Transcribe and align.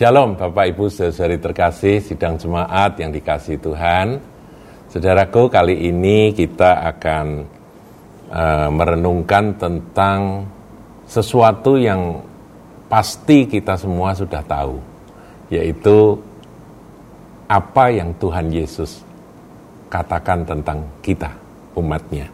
Shalom 0.00 0.32
Bapak 0.32 0.72
Ibu 0.72 0.88
saudari 0.88 1.36
terkasih 1.36 2.00
sidang 2.00 2.40
jemaat 2.40 2.96
yang 2.96 3.12
dikasih 3.12 3.60
Tuhan. 3.60 4.16
Saudaraku 4.88 5.52
kali 5.52 5.76
ini 5.92 6.32
kita 6.32 6.88
akan 6.88 7.44
uh, 8.32 8.72
merenungkan 8.72 9.60
tentang 9.60 10.48
sesuatu 11.04 11.76
yang 11.76 12.16
pasti 12.88 13.44
kita 13.44 13.76
semua 13.76 14.16
sudah 14.16 14.40
tahu, 14.40 14.80
yaitu 15.52 16.16
apa 17.44 17.92
yang 17.92 18.16
Tuhan 18.16 18.48
Yesus 18.48 19.04
katakan 19.92 20.48
tentang 20.48 20.80
kita, 21.04 21.28
umatnya. 21.76 22.24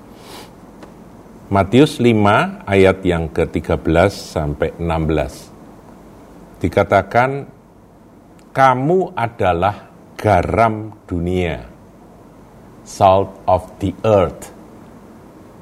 Matius 1.50 1.98
5 1.98 2.14
ayat 2.62 3.02
yang 3.02 3.26
ke-13 3.26 4.14
sampai 4.14 4.70
16. 4.78 6.62
Dikatakan 6.62 7.55
kamu 8.56 9.12
adalah 9.12 9.92
garam 10.16 11.04
dunia, 11.04 11.60
salt 12.88 13.44
of 13.44 13.68
the 13.84 13.92
earth. 14.00 14.48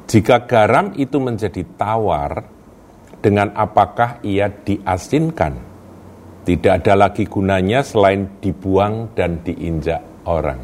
Jika 0.07 0.47
garam 0.47 0.95
itu 0.95 1.19
menjadi 1.19 1.67
tawar, 1.75 2.47
dengan 3.19 3.51
apakah 3.59 4.23
ia 4.23 4.47
diasinkan? 4.47 5.59
Tidak 6.47 6.71
ada 6.71 6.95
lagi 6.95 7.27
gunanya 7.27 7.83
selain 7.83 8.39
dibuang 8.39 9.11
dan 9.19 9.43
diinjak 9.43 10.23
orang. 10.31 10.63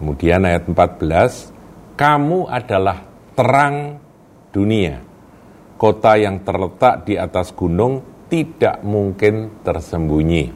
Kemudian 0.00 0.48
ayat 0.48 0.64
14, 0.64 2.00
kamu 2.00 2.48
adalah 2.48 3.04
terang 3.36 4.00
dunia. 4.56 5.04
Kota 5.76 6.16
yang 6.16 6.40
terletak 6.40 7.04
di 7.04 7.20
atas 7.20 7.52
gunung 7.52 8.13
tidak 8.34 8.82
mungkin 8.82 9.62
tersembunyi. 9.62 10.50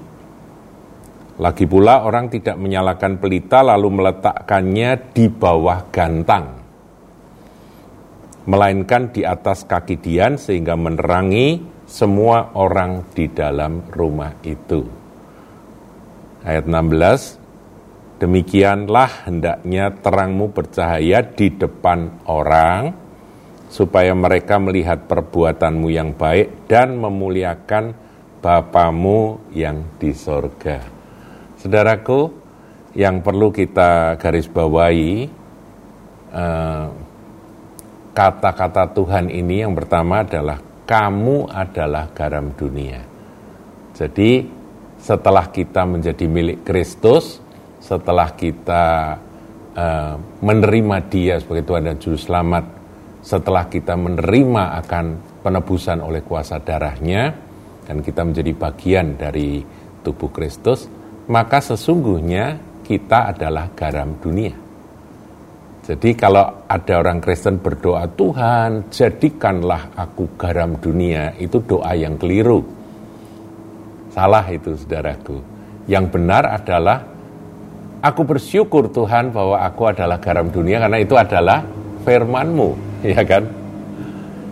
Lagi 1.38 1.62
pula 1.70 2.02
orang 2.02 2.26
tidak 2.26 2.58
menyalakan 2.58 3.22
pelita 3.22 3.62
lalu 3.62 4.02
meletakkannya 4.02 5.14
di 5.14 5.30
bawah 5.30 5.86
gantang. 5.94 6.58
Melainkan 8.50 9.14
di 9.14 9.22
atas 9.22 9.62
kaki 9.62 10.02
dian 10.02 10.34
sehingga 10.34 10.74
menerangi 10.74 11.62
semua 11.86 12.50
orang 12.58 13.06
di 13.14 13.30
dalam 13.30 13.86
rumah 13.94 14.34
itu. 14.42 14.82
Ayat 16.42 16.66
16, 16.66 18.18
demikianlah 18.18 19.30
hendaknya 19.30 19.94
terangmu 20.02 20.50
bercahaya 20.50 21.22
di 21.22 21.54
depan 21.54 22.26
orang, 22.26 22.90
supaya 23.68 24.12
mereka 24.16 24.56
melihat 24.56 25.04
perbuatanmu 25.04 25.88
yang 25.92 26.16
baik 26.16 26.68
dan 26.68 26.96
memuliakan 26.96 28.08
Bapamu 28.38 29.50
yang 29.50 29.98
di 29.98 30.14
sorga. 30.14 30.78
Saudaraku, 31.58 32.30
yang 32.94 33.18
perlu 33.18 33.50
kita 33.50 34.14
garis 34.14 34.46
bawahi, 34.46 35.26
eh, 36.30 36.86
kata-kata 38.14 38.94
Tuhan 38.94 39.26
ini 39.26 39.66
yang 39.66 39.74
pertama 39.74 40.22
adalah 40.22 40.62
kamu 40.86 41.50
adalah 41.50 42.14
garam 42.14 42.54
dunia. 42.54 43.02
Jadi 43.98 44.46
setelah 45.02 45.50
kita 45.50 45.82
menjadi 45.82 46.24
milik 46.30 46.62
Kristus, 46.62 47.42
setelah 47.78 48.34
kita 48.34 49.16
uh, 49.78 50.14
menerima 50.42 50.96
Dia 51.06 51.38
sebagai 51.38 51.64
Tuhan 51.66 51.86
dan 51.86 51.96
Juru 52.02 52.18
Selamat, 52.18 52.77
setelah 53.22 53.66
kita 53.66 53.98
menerima 53.98 54.78
akan 54.84 55.06
penebusan 55.42 55.98
oleh 56.02 56.22
kuasa 56.22 56.62
darahnya 56.62 57.34
dan 57.88 58.04
kita 58.04 58.22
menjadi 58.22 58.52
bagian 58.54 59.16
dari 59.16 59.64
tubuh 60.04 60.30
Kristus, 60.30 60.86
maka 61.28 61.58
sesungguhnya 61.58 62.60
kita 62.84 63.32
adalah 63.34 63.72
garam 63.72 64.16
dunia. 64.20 64.54
Jadi 65.88 66.12
kalau 66.20 66.68
ada 66.68 67.00
orang 67.00 67.16
Kristen 67.24 67.64
berdoa, 67.64 68.04
Tuhan 68.12 68.92
jadikanlah 68.92 69.96
aku 69.96 70.36
garam 70.36 70.76
dunia, 70.76 71.32
itu 71.40 71.64
doa 71.64 71.96
yang 71.96 72.20
keliru. 72.20 72.60
Salah 74.12 74.44
itu 74.52 74.76
saudaraku. 74.76 75.40
Yang 75.88 76.12
benar 76.12 76.44
adalah, 76.44 77.08
aku 78.04 78.20
bersyukur 78.20 78.92
Tuhan 78.92 79.32
bahwa 79.32 79.64
aku 79.64 79.88
adalah 79.88 80.20
garam 80.20 80.52
dunia 80.52 80.76
karena 80.84 81.00
itu 81.00 81.16
adalah 81.16 81.64
firmanmu 82.04 82.87
ya 83.02 83.22
kan? 83.26 83.44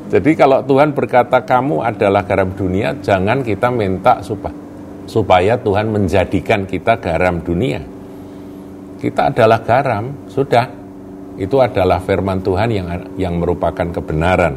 Jadi 0.07 0.39
kalau 0.39 0.63
Tuhan 0.63 0.95
berkata 0.95 1.43
kamu 1.43 1.83
adalah 1.83 2.23
garam 2.23 2.55
dunia, 2.55 2.95
jangan 3.03 3.43
kita 3.43 3.75
minta 3.75 4.23
supaya 4.23 4.67
supaya 5.07 5.55
Tuhan 5.57 5.89
menjadikan 5.89 6.67
kita 6.67 6.99
garam 6.99 7.41
dunia. 7.41 7.81
Kita 8.99 9.31
adalah 9.31 9.63
garam, 9.63 10.27
sudah. 10.27 10.67
Itu 11.37 11.63
adalah 11.63 12.03
firman 12.03 12.43
Tuhan 12.43 12.69
yang 12.75 12.89
yang 13.15 13.35
merupakan 13.39 13.87
kebenaran. 13.93 14.55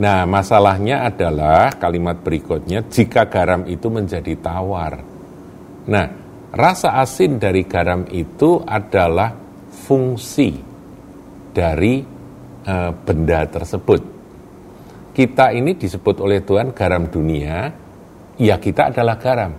Nah, 0.00 0.24
masalahnya 0.24 1.04
adalah 1.04 1.76
kalimat 1.76 2.16
berikutnya 2.24 2.88
jika 2.88 3.28
garam 3.28 3.68
itu 3.68 3.92
menjadi 3.92 4.32
tawar. 4.40 5.04
Nah, 5.84 6.06
rasa 6.48 6.96
asin 7.04 7.36
dari 7.36 7.68
garam 7.68 8.08
itu 8.08 8.64
adalah 8.64 9.36
fungsi 9.68 10.56
dari 11.52 12.00
uh, 12.66 12.90
benda 13.04 13.46
tersebut. 13.46 14.02
Kita 15.10 15.52
ini 15.52 15.74
disebut 15.76 16.22
oleh 16.22 16.40
Tuhan 16.40 16.72
garam 16.72 17.10
dunia, 17.10 17.68
ya 18.40 18.56
kita 18.56 18.94
adalah 18.94 19.20
garam. 19.20 19.52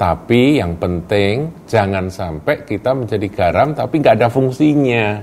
Tapi 0.00 0.56
yang 0.56 0.80
penting 0.80 1.66
jangan 1.68 2.08
sampai 2.08 2.64
kita 2.64 2.96
menjadi 2.96 3.28
garam 3.28 3.76
tapi 3.76 4.00
nggak 4.00 4.16
ada 4.16 4.28
fungsinya. 4.32 5.20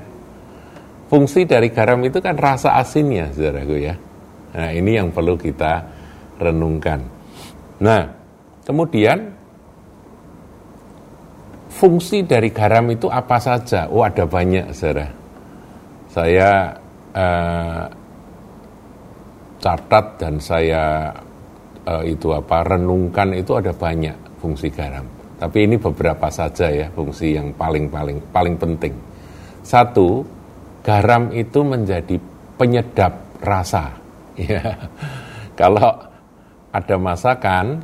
Fungsi 1.07 1.47
dari 1.47 1.73
garam 1.73 2.03
itu 2.03 2.19
kan 2.21 2.37
rasa 2.37 2.77
asinnya, 2.77 3.31
saudaraku 3.33 3.75
ya. 3.79 3.95
Nah 4.53 4.69
ini 4.75 4.99
yang 4.99 5.09
perlu 5.09 5.33
kita 5.33 5.81
renungkan. 6.37 6.99
Nah 7.81 8.05
kemudian 8.67 9.33
fungsi 11.73 12.21
dari 12.27 12.53
garam 12.53 12.85
itu 12.93 13.09
apa 13.09 13.41
saja? 13.41 13.89
Oh 13.89 14.05
ada 14.05 14.29
banyak, 14.29 14.69
saudara. 14.77 15.09
Saya 16.13 16.75
uh, 17.17 17.83
catat 19.57 20.05
dan 20.21 20.37
saya 20.37 21.09
uh, 21.89 22.03
itu 22.05 22.29
apa 22.31 22.77
renungkan 22.77 23.33
itu 23.33 23.57
ada 23.57 23.73
banyak 23.73 24.15
fungsi 24.37 24.69
garam. 24.69 25.05
Tapi 25.37 25.69
ini 25.69 25.77
beberapa 25.77 26.29
saja 26.33 26.69
ya 26.69 26.87
fungsi 26.93 27.37
yang 27.37 27.53
paling 27.53 27.89
paling 27.89 28.17
paling 28.33 28.55
penting. 28.57 28.93
Satu, 29.61 30.23
garam 30.81 31.29
itu 31.33 31.61
menjadi 31.65 32.15
penyedap 32.57 33.13
rasa. 33.41 33.85
Ya. 34.37 34.61
Kalau 35.57 35.97
ada 36.69 36.95
masakan 37.01 37.81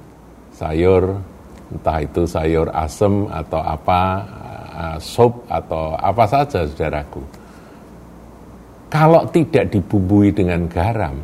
sayur 0.54 1.18
entah 1.74 1.98
itu 1.98 2.30
sayur 2.30 2.70
asem 2.70 3.26
atau 3.26 3.58
apa, 3.58 4.02
uh, 4.78 4.98
sup 5.02 5.50
atau 5.50 5.98
apa 5.98 6.30
saja 6.30 6.62
saudaraku 6.70 7.43
kalau 8.94 9.26
tidak 9.34 9.74
dibumbui 9.74 10.30
dengan 10.30 10.70
garam, 10.70 11.18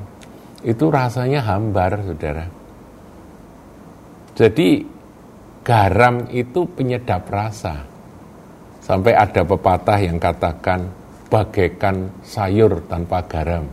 itu 0.66 0.90
rasanya 0.90 1.46
hambar, 1.46 2.02
saudara. 2.02 2.50
Jadi 4.34 4.82
garam 5.62 6.26
itu 6.34 6.66
penyedap 6.66 7.30
rasa. 7.30 7.86
Sampai 8.82 9.14
ada 9.14 9.46
pepatah 9.46 10.02
yang 10.02 10.18
katakan 10.18 10.90
bagaikan 11.30 12.10
sayur 12.26 12.82
tanpa 12.90 13.22
garam. 13.30 13.70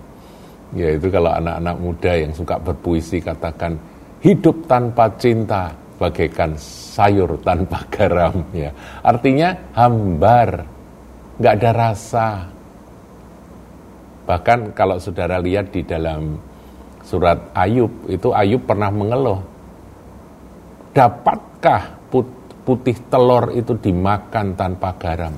Yaitu 0.76 1.08
kalau 1.08 1.32
anak-anak 1.32 1.76
muda 1.80 2.12
yang 2.20 2.36
suka 2.36 2.60
berpuisi 2.60 3.24
katakan 3.24 3.80
hidup 4.20 4.68
tanpa 4.68 5.08
cinta 5.16 5.72
bagaikan 5.96 6.52
sayur 6.60 7.40
tanpa 7.40 7.80
garam. 7.96 8.44
Ya, 8.52 8.76
artinya 9.00 9.56
hambar, 9.72 10.68
nggak 11.40 11.54
ada 11.64 11.70
rasa, 11.72 12.28
Bahkan 14.26 14.74
kalau 14.74 14.98
saudara 14.98 15.38
lihat 15.38 15.70
di 15.70 15.86
dalam 15.86 16.34
surat 17.06 17.54
Ayub, 17.54 18.10
itu 18.10 18.34
Ayub 18.34 18.66
pernah 18.66 18.90
mengeluh. 18.90 19.38
Dapatkah 20.90 22.10
putih 22.66 22.98
telur 23.06 23.54
itu 23.54 23.78
dimakan 23.78 24.58
tanpa 24.58 24.90
garam? 24.98 25.30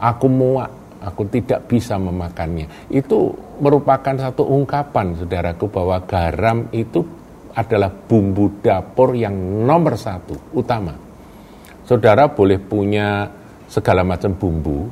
Aku 0.00 0.26
muak, 0.32 0.98
aku 1.04 1.28
tidak 1.28 1.68
bisa 1.68 2.00
memakannya. 2.00 2.88
Itu 2.88 3.36
merupakan 3.60 4.16
satu 4.16 4.48
ungkapan, 4.48 5.20
saudaraku, 5.20 5.68
bahwa 5.68 6.00
garam 6.08 6.72
itu 6.72 7.04
adalah 7.52 7.92
bumbu 7.92 8.64
dapur 8.64 9.12
yang 9.12 9.36
nomor 9.68 10.00
satu, 10.00 10.56
utama. 10.56 10.96
Saudara 11.84 12.32
boleh 12.32 12.56
punya 12.56 13.28
segala 13.68 14.00
macam 14.00 14.32
bumbu, 14.32 14.88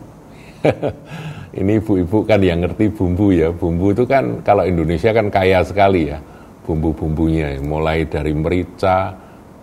ini 1.60 1.72
ibu-ibu 1.80 2.24
kan 2.24 2.40
yang 2.40 2.62
ngerti 2.62 2.92
bumbu 2.92 3.32
ya. 3.32 3.48
Bumbu 3.50 3.92
itu 3.92 4.04
kan 4.06 4.44
kalau 4.44 4.64
Indonesia 4.64 5.10
kan 5.10 5.26
kaya 5.32 5.64
sekali 5.64 6.10
ya. 6.12 6.18
bumbu-bumbunya, 6.60 7.58
mulai 7.66 8.06
dari 8.06 8.30
merica, 8.30 9.10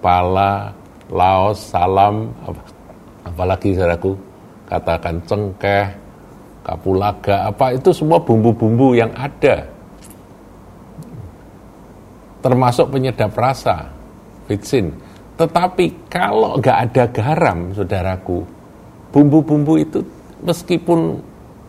pala, 0.03 0.75
laos, 1.07 1.71
salam, 1.71 2.27
apalagi 3.23 3.79
saudaraku, 3.79 4.11
katakan 4.67 5.15
cengkeh, 5.23 5.87
kapulaga, 6.67 7.47
apa 7.47 7.79
itu 7.79 7.95
semua 7.95 8.19
bumbu-bumbu 8.19 8.91
yang 8.91 9.13
ada. 9.15 9.63
Termasuk 12.43 12.91
penyedap 12.91 13.31
rasa, 13.39 13.87
vitsin. 14.51 14.91
Tetapi 15.39 16.11
kalau 16.11 16.59
nggak 16.59 16.77
ada 16.91 17.03
garam, 17.07 17.71
saudaraku, 17.71 18.43
bumbu-bumbu 19.15 19.79
itu 19.79 20.03
meskipun 20.43 21.21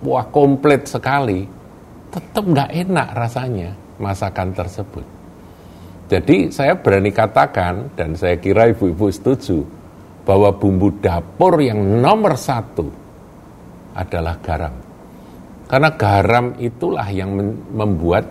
wah 0.05 0.27
komplit 0.29 0.89
sekali, 0.89 1.47
tetap 2.09 2.45
nggak 2.45 2.71
enak 2.89 3.09
rasanya 3.15 3.71
masakan 4.01 4.55
tersebut. 4.55 5.05
Jadi 6.09 6.49
saya 6.49 6.73
berani 6.81 7.13
katakan 7.13 7.93
dan 7.93 8.17
saya 8.17 8.41
kira 8.41 8.73
ibu-ibu 8.73 9.13
setuju 9.13 9.61
bahwa 10.25 10.49
bumbu 10.57 10.89
dapur 11.05 11.61
yang 11.61 12.01
nomor 12.01 12.37
satu 12.37 12.89
adalah 13.93 14.41
garam. 14.41 14.73
Karena 15.69 15.91
garam 15.93 16.57
itulah 16.57 17.05
yang 17.13 17.37
membuat 17.77 18.25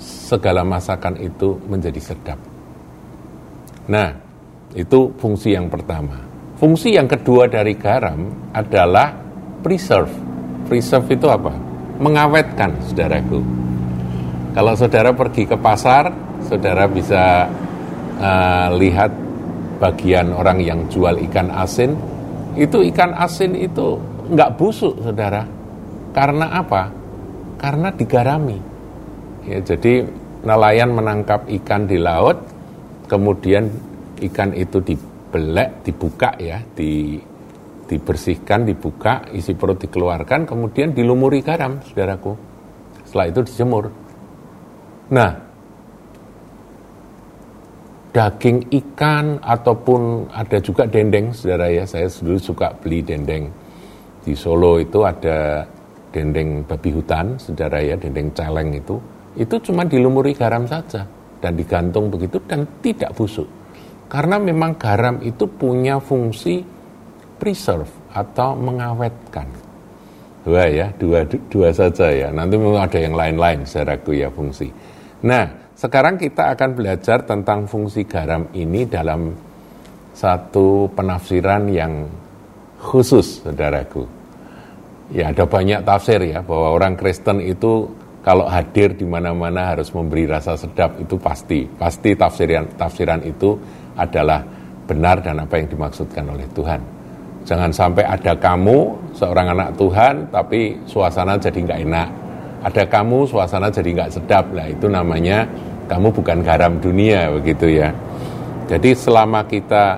segala 0.00 0.64
masakan 0.64 1.20
itu 1.20 1.60
menjadi 1.68 2.00
sedap. 2.00 2.40
Nah, 3.88 4.16
itu 4.72 5.12
fungsi 5.20 5.52
yang 5.52 5.68
pertama. 5.68 6.16
Fungsi 6.56 6.96
yang 6.96 7.04
kedua 7.04 7.52
dari 7.52 7.76
garam 7.76 8.52
adalah 8.56 9.27
preserve. 9.62 10.12
Preserve 10.68 11.08
itu 11.14 11.26
apa? 11.28 11.52
Mengawetkan, 11.98 12.78
saudaraku. 12.86 13.42
Kalau 14.54 14.72
saudara 14.74 15.10
pergi 15.14 15.46
ke 15.46 15.56
pasar, 15.58 16.10
saudara 16.46 16.86
bisa 16.86 17.46
uh, 18.18 18.68
lihat 18.74 19.10
bagian 19.78 20.34
orang 20.34 20.58
yang 20.62 20.86
jual 20.90 21.14
ikan 21.30 21.50
asin. 21.54 21.94
Itu 22.58 22.82
ikan 22.82 23.14
asin 23.14 23.54
itu 23.54 23.98
nggak 24.30 24.58
busuk, 24.58 24.98
saudara. 25.02 25.46
Karena 26.10 26.58
apa? 26.58 26.90
Karena 27.58 27.94
digarami. 27.94 28.58
Ya, 29.46 29.62
jadi 29.62 30.04
nelayan 30.42 30.92
menangkap 30.92 31.46
ikan 31.62 31.86
di 31.86 31.98
laut, 31.98 32.38
kemudian 33.06 33.70
ikan 34.18 34.52
itu 34.54 34.82
dibelek, 34.82 35.86
dibuka 35.86 36.34
ya, 36.38 36.58
di, 36.74 37.18
dibersihkan, 37.88 38.68
dibuka, 38.68 39.24
isi 39.32 39.56
perut 39.56 39.80
dikeluarkan, 39.80 40.44
kemudian 40.44 40.92
dilumuri 40.92 41.40
garam, 41.40 41.80
saudaraku. 41.80 42.36
Setelah 43.08 43.26
itu 43.32 43.40
dijemur. 43.48 43.84
Nah, 45.08 45.32
daging 48.12 48.68
ikan 48.68 49.40
ataupun 49.40 50.28
ada 50.28 50.60
juga 50.60 50.84
dendeng, 50.84 51.32
saudara 51.32 51.72
ya, 51.72 51.88
saya 51.88 52.12
dulu 52.12 52.36
suka 52.36 52.76
beli 52.76 53.00
dendeng. 53.00 53.48
Di 54.20 54.36
Solo 54.36 54.76
itu 54.76 55.08
ada 55.08 55.64
dendeng 56.12 56.68
babi 56.68 56.92
hutan, 56.92 57.40
saudara 57.40 57.80
ya, 57.80 57.96
dendeng 57.96 58.28
celeng 58.36 58.76
itu, 58.76 59.00
itu 59.40 59.56
cuma 59.64 59.88
dilumuri 59.88 60.36
garam 60.36 60.68
saja 60.68 61.08
dan 61.40 61.56
digantung 61.56 62.12
begitu 62.12 62.36
dan 62.44 62.68
tidak 62.84 63.16
busuk. 63.16 63.48
Karena 64.08 64.36
memang 64.36 64.76
garam 64.76 65.20
itu 65.24 65.48
punya 65.48 65.96
fungsi 66.00 66.60
preserve 67.38 67.88
atau 68.12 68.58
mengawetkan. 68.58 69.46
Dua 70.42 70.64
ya, 70.66 70.90
dua, 70.98 71.22
dua 71.26 71.70
saja 71.70 72.10
ya. 72.10 72.28
Nanti 72.34 72.58
memang 72.58 72.84
ada 72.84 72.98
yang 72.98 73.14
lain-lain 73.14 73.62
secara 73.64 73.98
ya 74.10 74.28
fungsi. 74.32 74.68
Nah, 75.22 75.74
sekarang 75.78 76.18
kita 76.18 76.58
akan 76.58 76.74
belajar 76.74 77.22
tentang 77.22 77.70
fungsi 77.70 78.02
garam 78.02 78.50
ini 78.50 78.82
dalam 78.86 79.30
satu 80.10 80.90
penafsiran 80.90 81.70
yang 81.70 82.10
khusus, 82.82 83.46
saudaraku. 83.46 84.02
Ya, 85.14 85.30
ada 85.30 85.46
banyak 85.46 85.86
tafsir 85.86 86.18
ya, 86.26 86.42
bahwa 86.42 86.74
orang 86.74 86.98
Kristen 86.98 87.38
itu 87.38 87.86
kalau 88.26 88.50
hadir 88.50 88.92
di 88.98 89.06
mana-mana 89.06 89.72
harus 89.72 89.94
memberi 89.94 90.26
rasa 90.26 90.58
sedap, 90.58 90.98
itu 90.98 91.14
pasti. 91.16 91.64
Pasti 91.64 92.18
tafsiran, 92.18 92.74
tafsiran 92.74 93.22
itu 93.22 93.54
adalah 93.94 94.42
benar 94.88 95.22
dan 95.22 95.44
apa 95.44 95.62
yang 95.62 95.68
dimaksudkan 95.70 96.26
oleh 96.26 96.44
Tuhan. 96.52 96.97
Jangan 97.48 97.72
sampai 97.72 98.04
ada 98.04 98.36
kamu, 98.36 99.08
seorang 99.16 99.56
anak 99.56 99.72
Tuhan, 99.80 100.28
tapi 100.28 100.76
suasana 100.84 101.40
jadi 101.40 101.56
nggak 101.64 101.80
enak. 101.88 102.08
Ada 102.68 102.84
kamu 102.84 103.24
suasana 103.24 103.72
jadi 103.72 103.88
nggak 103.96 104.12
sedap. 104.20 104.52
Lah 104.52 104.68
itu 104.68 104.84
namanya 104.84 105.48
kamu 105.88 106.12
bukan 106.12 106.44
garam 106.44 106.76
dunia 106.76 107.32
begitu 107.32 107.72
ya. 107.72 107.88
Jadi 108.68 108.92
selama 108.92 109.48
kita 109.48 109.96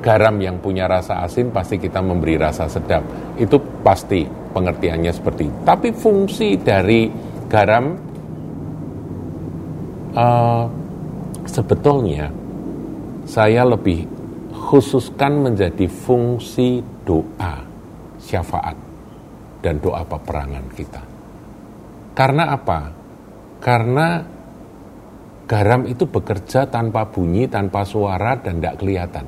garam 0.00 0.40
yang 0.40 0.56
punya 0.56 0.88
rasa 0.88 1.20
asin 1.20 1.52
pasti 1.52 1.76
kita 1.76 2.00
memberi 2.00 2.40
rasa 2.40 2.64
sedap. 2.64 3.04
Itu 3.36 3.60
pasti 3.84 4.24
pengertiannya 4.54 5.12
seperti 5.12 5.42
itu. 5.50 5.58
tapi 5.66 5.90
fungsi 5.90 6.54
dari 6.62 7.10
garam 7.50 7.84
uh, 10.14 10.64
sebetulnya 11.44 12.30
saya 13.26 13.66
lebih 13.66 14.13
khususkan 14.74 15.38
menjadi 15.38 15.86
fungsi 15.86 16.82
doa 17.06 17.62
syafaat 18.18 18.74
dan 19.62 19.78
doa 19.78 20.02
peperangan 20.02 20.66
kita 20.74 21.14
karena 22.14 22.54
apa? 22.54 22.80
Karena 23.58 24.22
garam 25.50 25.82
itu 25.90 26.06
bekerja 26.06 26.70
tanpa 26.70 27.10
bunyi, 27.10 27.50
tanpa 27.50 27.82
suara, 27.82 28.38
dan 28.38 28.62
tidak 28.62 28.78
kelihatan. 28.78 29.26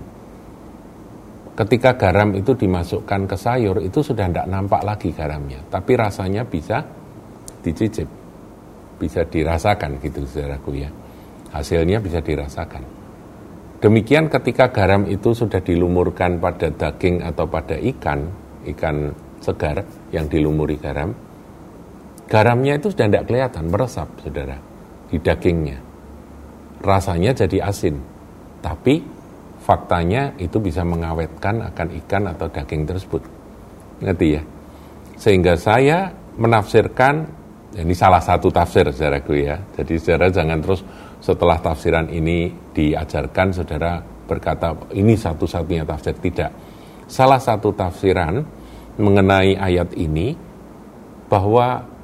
Ketika 1.56 1.98
garam 1.98 2.37
itu 2.38 2.54
dimasukkan 2.54 3.26
ke 3.26 3.37
sayur, 3.37 3.82
itu 3.82 4.06
sudah 4.06 4.31
tidak 4.31 4.46
nampak 4.46 4.87
lagi 4.87 5.10
garamnya. 5.10 5.66
Tapi 5.66 5.93
rasanya 5.98 6.46
bisa 6.46 6.78
dicicip, 7.66 8.06
bisa 9.02 9.26
dirasakan 9.26 9.98
gitu 9.98 10.22
saudaraku 10.22 10.70
ya. 10.78 10.90
Hasilnya 11.50 11.98
bisa 11.98 12.22
dirasakan. 12.22 12.95
Demikian 13.76 14.32
ketika 14.32 14.73
garam 14.73 15.05
itu 15.05 15.37
sudah 15.37 15.61
dilumurkan 15.61 16.40
pada 16.40 16.73
daging 16.73 17.20
atau 17.20 17.44
pada 17.44 17.76
ikan, 17.76 18.25
ikan 18.64 19.12
segar 19.44 19.84
yang 20.11 20.26
dilumuri 20.32 20.81
garam, 20.81 21.12
Garamnya 22.27 22.82
itu 22.82 22.91
sudah 22.91 23.06
tidak 23.06 23.24
kelihatan, 23.31 23.65
meresap, 23.70 24.08
saudara, 24.19 24.58
di 25.06 25.17
dagingnya. 25.22 25.79
Rasanya 26.82 27.31
jadi 27.31 27.70
asin, 27.70 28.03
tapi 28.58 28.98
faktanya 29.62 30.34
itu 30.43 30.58
bisa 30.58 30.82
mengawetkan 30.82 31.62
akan 31.70 31.89
ikan 32.03 32.27
atau 32.27 32.51
daging 32.51 32.82
tersebut. 32.82 33.22
Ngerti 34.03 34.27
ya? 34.34 34.43
Sehingga 35.15 35.55
saya 35.55 36.10
menafsirkan, 36.34 37.31
ini 37.79 37.94
salah 37.94 38.20
satu 38.20 38.51
tafsir, 38.51 38.91
saudaraku 38.91 39.46
ya. 39.46 39.62
Jadi 39.79 39.94
saudara 39.94 40.27
jangan 40.27 40.58
terus 40.58 40.82
setelah 41.20 41.58
tafsiran 41.58 42.08
ini 42.13 42.53
diajarkan, 42.73 43.53
saudara 43.53 44.01
berkata, 44.03 44.75
ini 44.94 45.15
satu-satunya 45.17 45.87
tafsir. 45.87 46.15
Tidak. 46.17 46.51
Salah 47.06 47.39
satu 47.39 47.70
tafsiran 47.73 48.43
mengenai 48.99 49.55
ayat 49.55 49.94
ini, 49.94 50.35
bahwa 51.27 51.96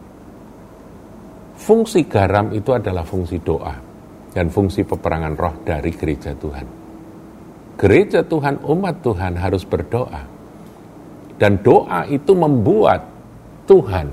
Fungsi 1.62 2.10
garam 2.10 2.50
itu 2.50 2.74
adalah 2.74 3.06
fungsi 3.06 3.38
doa 3.38 3.70
dan 4.34 4.50
fungsi 4.50 4.82
peperangan 4.82 5.38
roh 5.38 5.54
dari 5.62 5.94
gereja 5.94 6.34
Tuhan. 6.34 6.66
Gereja 7.78 8.26
Tuhan, 8.26 8.66
umat 8.66 8.98
Tuhan 8.98 9.38
harus 9.38 9.62
berdoa. 9.62 10.26
Dan 11.38 11.62
doa 11.62 12.02
itu 12.10 12.34
membuat 12.34 13.06
Tuhan 13.70 14.10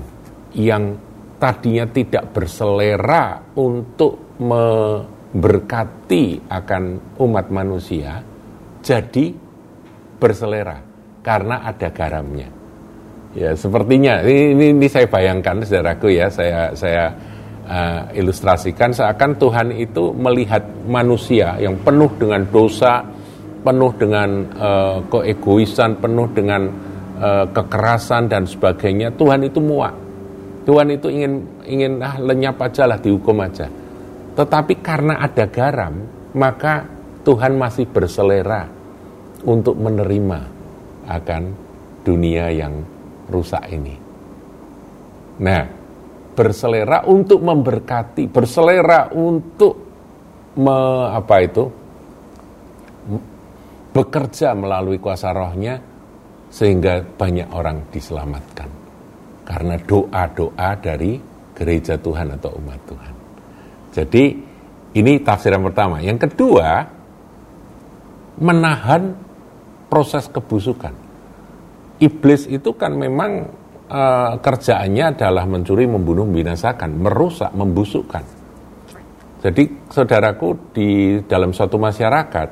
yang 0.54 0.94
tadinya 1.42 1.90
tidak 1.90 2.30
berselera 2.30 3.42
untuk 3.58 4.29
memberkati 4.40 6.24
akan 6.48 6.82
umat 7.20 7.52
manusia, 7.52 8.24
jadi 8.80 9.36
berselera 10.16 10.80
karena 11.20 11.60
ada 11.68 11.92
garamnya. 11.92 12.48
Ya, 13.30 13.54
sepertinya 13.54 14.26
ini, 14.26 14.74
ini, 14.74 14.88
saya 14.90 15.06
bayangkan 15.06 15.62
saudaraku 15.62 16.10
ya, 16.10 16.26
saya 16.26 16.74
saya 16.74 17.14
uh, 17.62 18.10
ilustrasikan 18.10 18.90
seakan 18.90 19.38
Tuhan 19.38 19.70
itu 19.70 20.10
melihat 20.18 20.66
manusia 20.90 21.54
yang 21.62 21.78
penuh 21.78 22.10
dengan 22.18 22.42
dosa, 22.50 23.06
penuh 23.62 23.94
dengan 23.94 24.50
uh, 24.58 24.98
keegoisan, 25.06 26.02
penuh 26.02 26.26
dengan 26.34 26.66
uh, 27.22 27.46
kekerasan 27.54 28.26
dan 28.26 28.50
sebagainya. 28.50 29.14
Tuhan 29.14 29.46
itu 29.46 29.62
muak. 29.62 29.94
Tuhan 30.66 30.90
itu 30.90 31.06
ingin 31.08 31.32
ingin 31.70 31.92
ah, 32.02 32.18
lenyap 32.18 32.58
aja 32.58 32.90
lah 32.90 32.98
dihukum 32.98 33.38
aja. 33.46 33.70
Tetapi 34.34 34.74
karena 34.80 35.18
ada 35.18 35.44
garam, 35.50 35.94
maka 36.36 36.86
Tuhan 37.26 37.58
masih 37.58 37.90
berselera 37.90 38.64
untuk 39.44 39.76
menerima 39.76 40.40
akan 41.10 41.42
dunia 42.04 42.48
yang 42.54 42.74
rusak 43.28 43.64
ini. 43.72 43.94
Nah, 45.40 45.64
berselera 46.36 47.04
untuk 47.04 47.40
memberkati, 47.42 48.30
berselera 48.30 49.12
untuk 49.12 49.74
me, 50.56 50.78
apa 51.10 51.36
itu 51.42 51.64
bekerja 53.90 54.54
melalui 54.54 55.02
kuasa 55.02 55.34
rohnya 55.34 55.76
sehingga 56.50 57.02
banyak 57.02 57.50
orang 57.50 57.90
diselamatkan 57.90 58.70
karena 59.46 59.74
doa-doa 59.82 60.70
dari 60.78 61.18
gereja 61.54 61.98
Tuhan 61.98 62.38
atau 62.38 62.54
umat 62.54 62.80
Tuhan. 62.86 63.19
Jadi 63.90 64.24
ini 64.94 65.12
tafsiran 65.22 65.62
pertama. 65.62 66.02
Yang 66.02 66.30
kedua, 66.30 66.86
menahan 68.40 69.14
proses 69.90 70.26
kebusukan. 70.30 70.94
Iblis 72.00 72.48
itu 72.48 72.72
kan 72.74 72.96
memang 72.96 73.50
e, 73.90 74.02
kerjaannya 74.40 75.04
adalah 75.14 75.44
mencuri, 75.44 75.84
membunuh, 75.84 76.24
membinasakan, 76.24 76.90
merusak, 76.96 77.50
membusukkan. 77.52 78.24
Jadi 79.40 79.88
saudaraku 79.88 80.72
di 80.72 81.20
dalam 81.24 81.52
suatu 81.52 81.80
masyarakat 81.80 82.48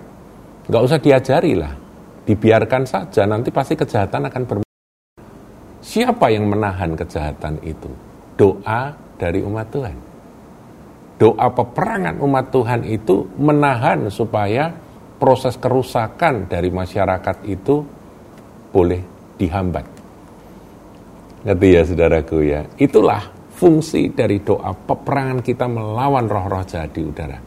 nggak 0.69 0.83
usah 0.85 0.99
diajari 1.01 1.53
lah, 1.57 1.73
dibiarkan 2.25 2.85
saja 2.85 3.25
nanti 3.25 3.49
pasti 3.53 3.77
kejahatan 3.77 4.29
akan 4.29 4.43
ber 4.45 4.57
Siapa 5.79 6.29
yang 6.29 6.45
menahan 6.51 6.93
kejahatan 6.93 7.65
itu? 7.65 7.89
Doa 8.37 8.93
dari 9.17 9.41
umat 9.41 9.73
Tuhan. 9.73 10.08
Doa 11.19 11.51
peperangan 11.51 12.23
umat 12.23 12.55
Tuhan 12.55 12.87
itu 12.87 13.27
menahan 13.43 14.07
supaya 14.07 14.71
proses 15.19 15.59
kerusakan 15.59 16.47
dari 16.47 16.71
masyarakat 16.71 17.43
itu 17.43 17.83
boleh 18.71 19.03
dihambat. 19.35 19.87
Ngerti 21.43 21.69
ya 21.75 21.83
saudaraku 21.83 22.39
ya. 22.47 22.63
Itulah 22.79 23.23
fungsi 23.51 24.15
dari 24.15 24.39
doa 24.39 24.71
peperangan 24.71 25.43
kita 25.43 25.67
melawan 25.67 26.31
roh-roh 26.31 26.63
jahat 26.63 26.95
di 26.95 27.03
udara. 27.03 27.39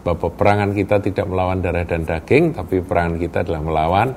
Sebab 0.00 0.16
peperangan 0.16 0.72
kita 0.72 0.96
tidak 1.04 1.28
melawan 1.28 1.60
darah 1.60 1.84
dan 1.84 2.08
daging, 2.08 2.56
tapi 2.56 2.80
peperangan 2.80 3.20
kita 3.20 3.44
adalah 3.44 3.60
melawan 3.60 4.08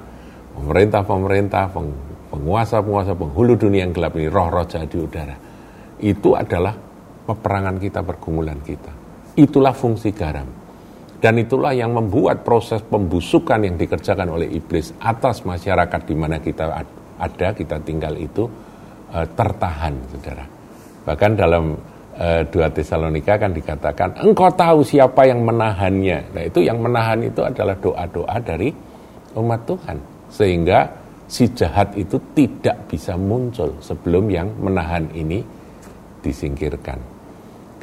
pemerintah-pemerintah, 0.56 1.76
penguasa-penguasa 2.32 3.20
penghulu 3.20 3.60
dunia 3.60 3.84
yang 3.84 3.92
gelap 3.92 4.16
ini, 4.16 4.32
roh-roh 4.32 4.64
jahat 4.64 4.88
di 4.88 5.00
udara. 5.04 5.36
Itu 6.00 6.40
adalah 6.40 6.72
peperangan 7.24 7.80
kita, 7.80 8.00
pergumulan 8.04 8.60
kita. 8.62 8.92
Itulah 9.40 9.74
fungsi 9.74 10.12
garam. 10.14 10.46
Dan 11.24 11.40
itulah 11.40 11.72
yang 11.72 11.96
membuat 11.96 12.44
proses 12.44 12.84
pembusukan 12.84 13.64
yang 13.64 13.80
dikerjakan 13.80 14.28
oleh 14.28 14.52
iblis 14.60 14.92
atas 15.00 15.48
masyarakat 15.48 16.02
di 16.04 16.16
mana 16.20 16.44
kita 16.44 16.68
ada, 17.16 17.56
kita 17.56 17.80
tinggal 17.80 18.20
itu 18.20 18.44
uh, 19.16 19.24
tertahan, 19.32 19.96
saudara. 20.12 20.44
Bahkan 21.08 21.32
dalam 21.40 21.80
uh, 22.20 22.44
dua 22.52 22.68
Tesalonika 22.76 23.40
kan 23.40 23.56
dikatakan, 23.56 24.20
engkau 24.20 24.52
tahu 24.52 24.84
siapa 24.84 25.24
yang 25.24 25.48
menahannya. 25.48 26.36
Nah 26.36 26.44
itu 26.44 26.60
yang 26.60 26.84
menahan 26.84 27.24
itu 27.24 27.40
adalah 27.40 27.80
doa-doa 27.80 28.38
dari 28.44 28.76
umat 29.40 29.64
Tuhan. 29.64 29.98
Sehingga 30.28 30.80
si 31.24 31.48
jahat 31.56 31.96
itu 31.96 32.20
tidak 32.36 32.92
bisa 32.92 33.16
muncul 33.16 33.80
sebelum 33.80 34.28
yang 34.28 34.52
menahan 34.60 35.08
ini 35.16 35.40
disingkirkan. 36.20 37.13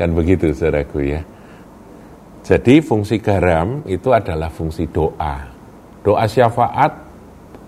Kan 0.00 0.16
begitu 0.16 0.48
saudaraku 0.56 1.04
ya. 1.04 1.20
Jadi 2.40 2.80
fungsi 2.80 3.20
garam 3.20 3.84
itu 3.84 4.08
adalah 4.16 4.48
fungsi 4.48 4.88
doa. 4.88 5.44
Doa 6.00 6.24
syafaat 6.24 6.88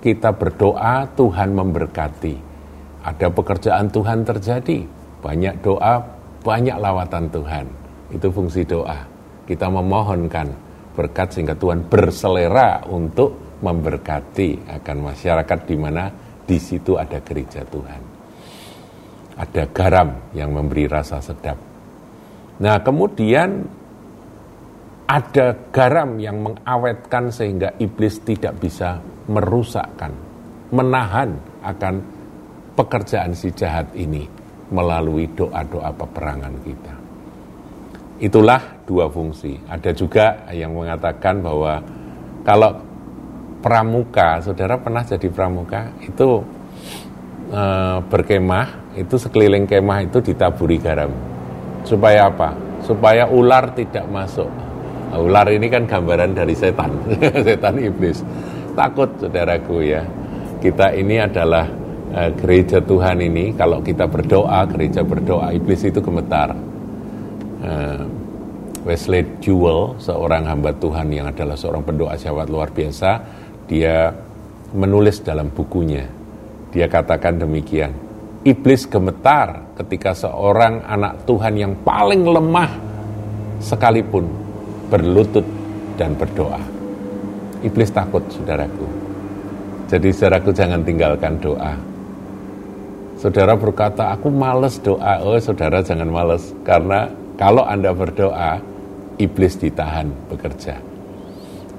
kita 0.00 0.32
berdoa 0.32 1.12
Tuhan 1.12 1.52
memberkati. 1.52 2.34
Ada 3.04 3.28
pekerjaan 3.28 3.92
Tuhan 3.92 4.24
terjadi, 4.24 4.80
banyak 5.20 5.60
doa, 5.60 6.00
banyak 6.40 6.76
lawatan 6.80 7.28
Tuhan. 7.28 7.66
Itu 8.16 8.32
fungsi 8.32 8.64
doa. 8.64 9.04
Kita 9.44 9.68
memohonkan 9.68 10.48
berkat 10.96 11.36
sehingga 11.36 11.52
Tuhan 11.52 11.84
berselera 11.84 12.88
untuk 12.88 13.60
memberkati 13.60 14.72
akan 14.80 14.96
masyarakat 15.12 15.58
di 15.68 15.76
mana 15.76 16.08
di 16.48 16.56
situ 16.56 16.96
ada 16.96 17.20
gereja 17.20 17.60
Tuhan. 17.68 18.00
Ada 19.36 19.68
garam 19.68 20.32
yang 20.32 20.48
memberi 20.48 20.88
rasa 20.88 21.20
sedap. 21.20 21.71
Nah, 22.62 22.78
kemudian 22.78 23.66
ada 25.10 25.46
garam 25.74 26.14
yang 26.22 26.46
mengawetkan 26.46 27.34
sehingga 27.34 27.74
iblis 27.82 28.22
tidak 28.22 28.54
bisa 28.62 29.02
merusakkan, 29.26 30.14
menahan 30.70 31.34
akan 31.66 31.94
pekerjaan 32.78 33.34
si 33.34 33.50
jahat 33.50 33.90
ini 33.98 34.24
melalui 34.70 35.26
doa-doa 35.34 35.90
peperangan 35.90 36.54
kita. 36.62 36.94
Itulah 38.22 38.86
dua 38.86 39.10
fungsi. 39.10 39.58
Ada 39.66 39.90
juga 39.90 40.46
yang 40.54 40.78
mengatakan 40.78 41.42
bahwa 41.42 41.82
kalau 42.46 42.78
pramuka, 43.58 44.38
saudara 44.38 44.78
pernah 44.78 45.02
jadi 45.02 45.26
pramuka, 45.26 45.90
itu 46.06 46.40
e, 47.50 47.62
berkemah, 48.06 48.94
itu 48.94 49.18
sekeliling 49.18 49.66
kemah 49.66 50.06
itu 50.06 50.22
ditaburi 50.22 50.78
garam. 50.78 51.31
Supaya 51.82 52.30
apa? 52.30 52.54
Supaya 52.82 53.26
ular 53.30 53.74
tidak 53.74 54.06
masuk. 54.10 54.48
Nah, 55.12 55.18
ular 55.20 55.46
ini 55.52 55.68
kan 55.68 55.84
gambaran 55.84 56.32
dari 56.32 56.56
setan, 56.56 56.88
setan 57.46 57.76
iblis. 57.76 58.24
Takut 58.72 59.12
saudaraku 59.20 59.84
ya. 59.84 60.02
Kita 60.62 60.94
ini 60.96 61.20
adalah 61.20 61.68
e, 62.08 62.20
gereja 62.40 62.80
Tuhan 62.80 63.20
ini, 63.20 63.52
kalau 63.52 63.84
kita 63.84 64.08
berdoa, 64.08 64.64
gereja 64.72 65.04
berdoa, 65.04 65.52
iblis 65.52 65.84
itu 65.84 66.00
gemetar. 66.00 66.56
E, 67.60 67.72
Wesley 68.82 69.22
Jewell, 69.38 69.94
seorang 70.02 70.42
hamba 70.48 70.74
Tuhan 70.74 71.06
yang 71.12 71.30
adalah 71.30 71.54
seorang 71.54 71.86
pendoa 71.86 72.18
syawat 72.18 72.50
luar 72.50 72.72
biasa, 72.74 73.10
dia 73.70 74.10
menulis 74.74 75.22
dalam 75.22 75.52
bukunya. 75.52 76.08
Dia 76.72 76.88
katakan 76.88 77.36
demikian. 77.36 77.92
Iblis 78.42 78.90
gemetar 78.90 79.62
ketika 79.78 80.10
seorang 80.18 80.82
anak 80.82 81.22
Tuhan 81.30 81.54
yang 81.54 81.72
paling 81.86 82.26
lemah 82.26 82.70
sekalipun 83.62 84.26
berlutut 84.90 85.46
dan 85.94 86.18
berdoa. 86.18 86.58
Iblis 87.62 87.94
takut, 87.94 88.26
saudaraku. 88.34 88.86
Jadi 89.86 90.10
saudaraku 90.10 90.50
jangan 90.50 90.82
tinggalkan 90.82 91.38
doa. 91.38 91.78
Saudara 93.14 93.54
berkata, 93.54 94.10
aku 94.10 94.26
males 94.34 94.82
doa. 94.82 95.22
Oh 95.22 95.38
saudara 95.38 95.78
jangan 95.78 96.10
males. 96.10 96.50
Karena 96.66 97.06
kalau 97.38 97.62
Anda 97.62 97.94
berdoa, 97.94 98.58
iblis 99.22 99.54
ditahan 99.54 100.10
bekerja 100.26 100.92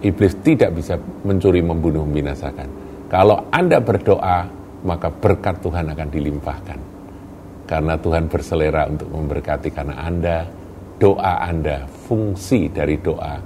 iblis 0.03 0.35
tidak 0.43 0.75
bisa 0.75 0.99
mencuri, 1.23 1.63
membunuh, 1.63 2.03
membinasakan. 2.03 2.67
Kalau 3.07 3.47
Anda 3.49 3.79
berdoa, 3.79 4.45
maka 4.83 5.07
berkat 5.09 5.59
Tuhan 5.63 5.91
akan 5.91 6.07
dilimpahkan. 6.11 6.79
Karena 7.63 7.95
Tuhan 7.95 8.27
berselera 8.27 8.85
untuk 8.91 9.07
memberkati 9.07 9.71
karena 9.71 9.95
Anda, 10.03 10.43
doa 10.99 11.47
Anda, 11.47 11.87
fungsi 11.87 12.67
dari 12.67 12.99
doa, 12.99 13.39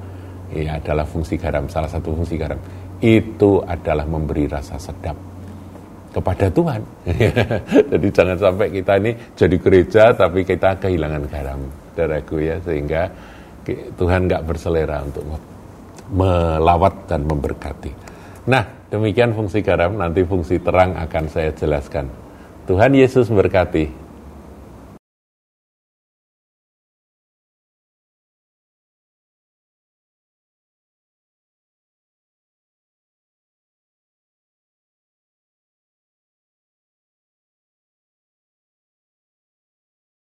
ya 0.51 0.81
adalah 0.81 1.05
fungsi 1.05 1.37
garam, 1.37 1.69
salah 1.69 1.87
satu 1.87 2.17
fungsi 2.17 2.35
garam. 2.35 2.57
Itu 2.97 3.61
adalah 3.61 4.09
memberi 4.09 4.49
rasa 4.49 4.81
sedap 4.81 5.15
kepada 6.09 6.49
Tuhan. 6.49 6.81
jadi 7.93 8.07
jangan 8.09 8.37
sampai 8.41 8.67
kita 8.73 8.93
ini 8.97 9.11
jadi 9.37 9.55
gereja 9.61 10.03
tapi 10.17 10.41
kita 10.41 10.81
kehilangan 10.81 11.23
garam, 11.29 11.61
saudaraku 11.93 12.41
ya, 12.41 12.57
sehingga 12.65 13.05
Tuhan 13.93 14.25
nggak 14.25 14.43
berselera 14.49 15.05
untuk 15.05 15.23
melawat 16.09 17.05
dan 17.05 17.21
memberkati. 17.27 17.91
Nah, 18.47 18.76
demikian 18.87 19.35
fungsi 19.35 19.59
garam, 19.63 19.95
nanti 19.99 20.23
fungsi 20.23 20.59
terang 20.59 20.95
akan 20.95 21.25
saya 21.27 21.51
jelaskan. 21.51 22.07
Tuhan 22.67 22.91
Yesus 22.95 23.31
memberkati. 23.31 24.06